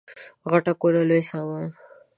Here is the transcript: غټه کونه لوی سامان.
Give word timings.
غټه 0.51 0.73
کونه 0.81 1.01
لوی 1.09 1.23
سامان. 1.29 1.67